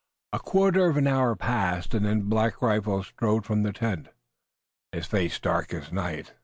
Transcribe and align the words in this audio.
A 0.33 0.39
quarter 0.39 0.85
of 0.87 0.97
an 0.97 1.05
hour 1.05 1.35
passed, 1.35 1.93
and 1.93 2.07
then 2.07 2.21
Black 2.21 2.59
Rifle 2.59 3.03
strode 3.03 3.45
from 3.45 3.61
the 3.61 3.71
tent, 3.71 4.07
his 4.91 5.05
face 5.05 5.37
dark 5.37 5.75
as 5.75 5.91
night. 5.91 6.33